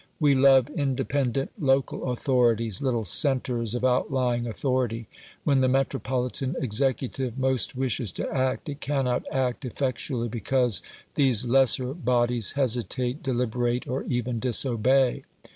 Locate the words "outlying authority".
3.85-5.07